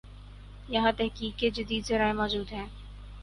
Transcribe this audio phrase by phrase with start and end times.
[0.69, 2.65] یہاںتحقیق کے جدید ذرائع موجود ہیں۔